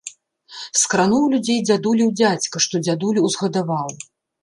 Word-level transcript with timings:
Скрануў 0.83 1.27
людзей 1.35 1.59
дзядулеў 1.67 2.09
дзядзька, 2.23 2.65
што 2.67 2.75
дзядулю 2.89 3.19
ўзгадаваў. 3.31 3.97